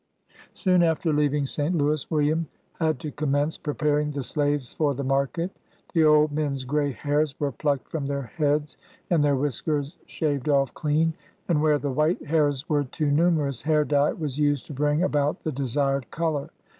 [0.53, 1.75] Soon after leaving St.
[1.77, 2.47] Louis, William
[2.79, 5.51] had to com mence preparing the slaves for the market.
[5.93, 8.77] The old men's gray hairs were plucked from their heads,
[9.11, 11.13] and their whiskers shaved off clean;
[11.47, 15.43] and where the white hairs were too numerous, hair dye was used to bring about
[15.43, 16.49] the desired color.